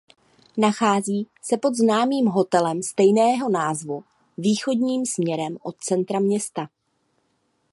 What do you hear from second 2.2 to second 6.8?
hotelem stejného názvu východním směrem od centra města.